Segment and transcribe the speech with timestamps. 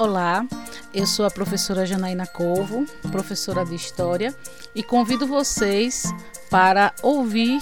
[0.00, 0.46] Olá,
[0.94, 4.32] eu sou a professora Janaína Corvo, professora de História,
[4.72, 6.04] e convido vocês
[6.48, 7.58] para ouvir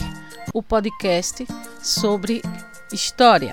[0.52, 1.46] o podcast
[1.82, 2.42] sobre
[2.92, 3.52] História.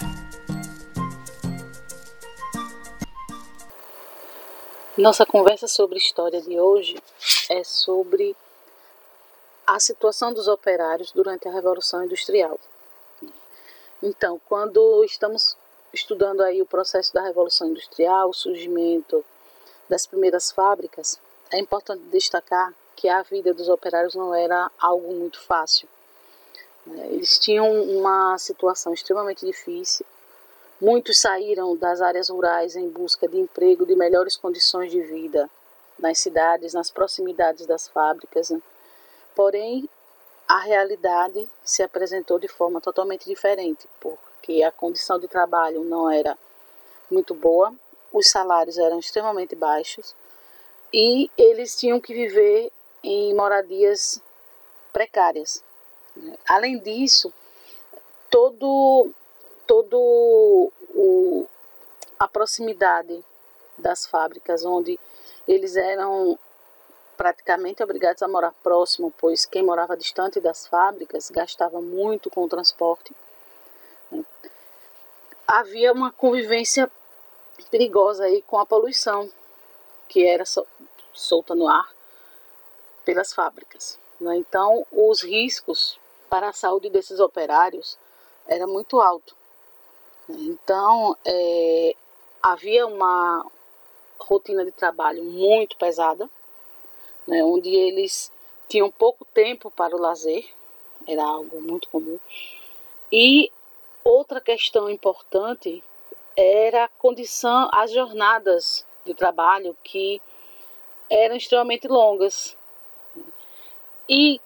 [4.98, 7.02] Nossa conversa sobre História de hoje
[7.50, 8.36] é sobre
[9.66, 12.60] a situação dos operários durante a Revolução Industrial.
[14.02, 15.56] Então, quando estamos
[15.94, 19.24] estudando aí o processo da Revolução Industrial, o surgimento
[19.88, 21.20] das primeiras fábricas,
[21.52, 25.88] é importante destacar que a vida dos operários não era algo muito fácil.
[26.86, 27.08] Né?
[27.12, 30.06] Eles tinham uma situação extremamente difícil.
[30.82, 35.50] Muitos saíram das áreas rurais em busca de emprego, de melhores condições de vida
[36.00, 38.50] nas cidades, nas proximidades das fábricas.
[38.50, 38.62] Né?
[39.36, 39.88] Porém,
[40.48, 43.88] a realidade se apresentou de forma totalmente diferente,
[44.44, 46.38] porque a condição de trabalho não era
[47.10, 47.74] muito boa,
[48.12, 50.14] os salários eram extremamente baixos
[50.94, 52.70] e eles tinham que viver
[53.02, 54.22] em moradias
[54.92, 55.64] precárias.
[56.14, 56.38] Né?
[56.46, 57.32] Além disso,
[58.30, 59.12] todo,
[59.66, 61.48] todo o,
[62.20, 63.24] a proximidade
[63.78, 65.00] das fábricas, onde
[65.48, 66.38] eles eram
[67.16, 72.50] praticamente obrigados a morar próximo, pois quem morava distante das fábricas gastava muito com o
[72.50, 73.16] transporte.
[75.48, 76.90] Havia uma convivência
[77.70, 79.30] perigosa aí com a poluição
[80.08, 80.44] que era
[81.14, 81.92] solta no ar
[83.04, 84.00] pelas fábricas.
[84.20, 84.38] Né?
[84.38, 87.98] Então, os riscos para a saúde desses operários
[88.48, 89.36] era muito alto.
[90.30, 91.96] Então, é,
[92.42, 93.46] havia uma
[94.20, 96.30] rotina de trabalho muito pesada,
[97.28, 98.32] né, onde eles
[98.68, 100.46] tinham pouco tempo para o lazer,
[101.08, 102.20] era algo muito comum.
[103.12, 103.52] E
[104.04, 105.84] outra questão importante
[106.36, 110.22] era a condição, as jornadas de trabalho que
[111.10, 112.58] eram extremamente longas.
[114.10, 114.42] E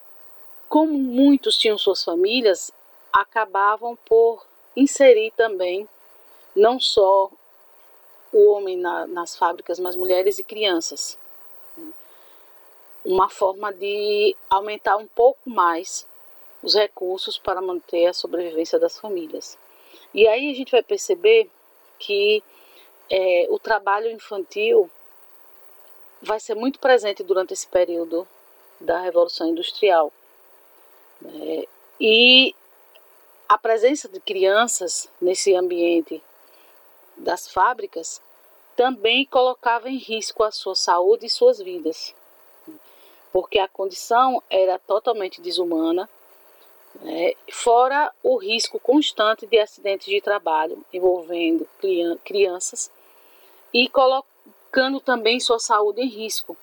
[0.68, 2.72] como muitos tinham suas famílias,
[3.12, 4.46] acabavam por
[4.76, 5.88] inserir também
[6.56, 7.30] não só
[8.34, 11.18] o homem na, nas fábricas, mas mulheres e crianças
[13.08, 16.06] uma forma de aumentar um pouco mais
[16.62, 19.58] os recursos para manter a sobrevivência das famílias.
[20.14, 21.50] E aí a gente vai perceber
[22.00, 22.44] que
[23.10, 24.90] é, o trabalho infantil
[26.22, 28.28] vai ser muito presente durante esse período
[28.80, 30.12] da Revolução Industrial.
[31.26, 31.68] É,
[32.00, 32.56] e
[33.48, 36.22] a presença de crianças nesse ambiente
[37.16, 38.22] das fábricas
[38.76, 42.14] também colocava em risco a sua saúde e suas vidas
[43.32, 46.10] porque a condição era totalmente desumana,
[47.02, 47.34] né?
[47.52, 51.68] fora o risco constante de acidentes de trabalho envolvendo
[52.24, 52.92] crianças
[53.74, 56.58] e colocando também sua saúde em risco,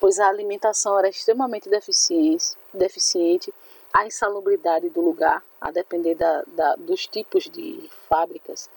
[0.00, 3.54] pois a alimentação era extremamente deficiente,
[3.92, 8.68] a insalubridade do lugar, a depender da, da, dos tipos de fábricas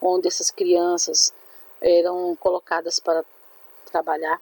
[0.00, 1.32] onde essas crianças
[1.80, 3.24] eram colocadas para
[3.86, 4.40] trabalhar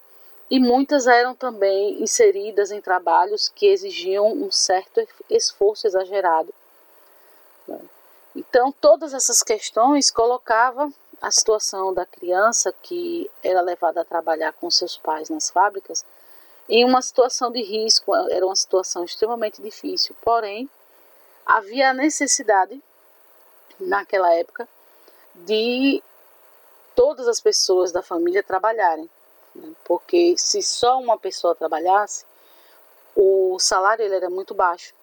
[0.50, 6.52] e muitas eram também inseridas em trabalhos que exigiam um certo esforço exagerado.
[8.34, 14.70] Então, todas essas questões colocavam a situação da criança que era levada a trabalhar com
[14.70, 16.04] seus pais nas fábricas
[16.68, 20.16] em uma situação de risco, era uma situação extremamente difícil.
[20.22, 20.68] Porém,
[21.44, 22.82] havia a necessidade,
[23.78, 24.68] naquela época,
[25.34, 26.02] de
[26.94, 29.08] todas as pessoas da família trabalharem.
[29.84, 32.24] Porque se só uma pessoa trabalhasse,
[33.14, 34.94] o salário ele era muito baixo.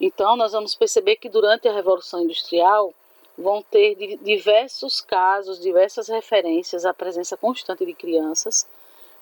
[0.00, 2.92] Então, nós vamos perceber que durante a Revolução Industrial
[3.36, 8.66] vão ter diversos casos, diversas referências à presença constante de crianças,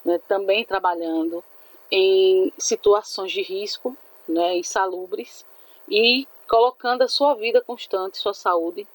[0.04, 1.42] né, também trabalhando
[1.90, 3.96] em situações de risco,
[4.28, 5.44] né, insalubres,
[5.88, 8.86] e colocando a sua vida constante, sua saúde,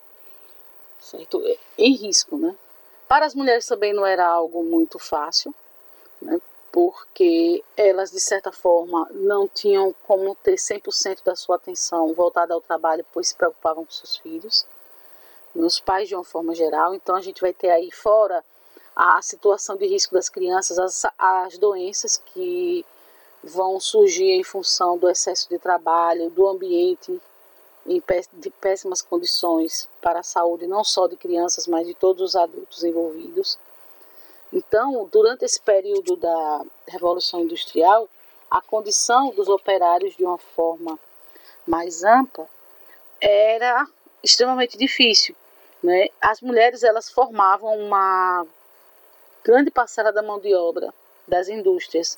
[0.99, 1.41] certo,
[1.78, 2.55] em risco, né.
[3.07, 5.53] Para as mulheres também não era algo muito fácil,
[6.22, 6.40] né,
[6.72, 12.61] porque elas, de certa forma, não tinham como ter 100% da sua atenção voltada ao
[12.61, 14.66] trabalho, pois se preocupavam com seus filhos,
[15.55, 16.93] os pais de uma forma geral.
[16.93, 18.43] Então, a gente vai ter aí fora
[18.96, 22.85] a situação de risco das crianças, as, as doenças que
[23.43, 27.20] vão surgir em função do excesso de trabalho, do ambiente
[27.87, 28.03] em
[28.34, 32.84] de péssimas condições para a saúde não só de crianças, mas de todos os adultos
[32.84, 33.57] envolvidos.
[34.51, 38.07] Então, durante esse período da Revolução Industrial,
[38.49, 40.99] a condição dos operários de uma forma
[41.66, 42.47] mais ampla
[43.19, 43.87] era
[44.23, 45.35] extremamente difícil.
[45.81, 46.07] Né?
[46.22, 48.45] As mulheres elas formavam uma
[49.43, 50.93] grande parcela da mão de obra
[51.28, 52.17] das indústrias.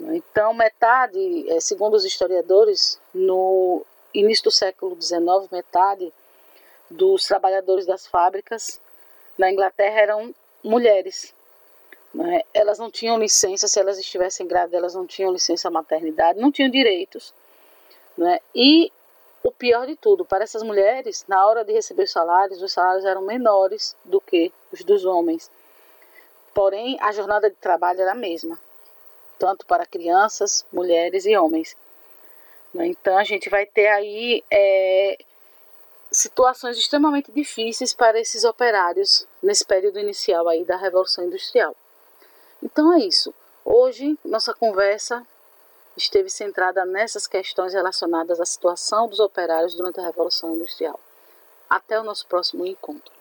[0.00, 3.84] Então, metade, é, segundo os historiadores, no
[4.14, 6.12] início do século XIX, metade
[6.88, 8.80] dos trabalhadores das fábricas
[9.36, 11.34] na Inglaterra eram mulheres.
[12.12, 12.42] Né?
[12.54, 16.70] Elas não tinham licença, se elas estivessem grávidas, elas não tinham licença maternidade, não tinham
[16.70, 17.34] direitos.
[18.16, 18.38] Né?
[18.54, 18.92] E
[19.42, 23.04] o pior de tudo, para essas mulheres, na hora de receber os salários, os salários
[23.04, 25.50] eram menores do que os dos homens.
[26.54, 28.58] Porém, a jornada de trabalho era a mesma,
[29.38, 31.76] tanto para crianças, mulheres e homens.
[32.74, 32.88] Né?
[32.88, 35.16] Então, a gente vai ter aí é,
[36.14, 41.74] situações extremamente difíceis para esses operários nesse período inicial aí da Revolução Industrial.
[42.62, 43.34] Então é isso.
[43.64, 45.26] Hoje nossa conversa
[45.96, 50.98] esteve centrada nessas questões relacionadas à situação dos operários durante a Revolução Industrial.
[51.68, 53.12] Até o nosso próximo encontro.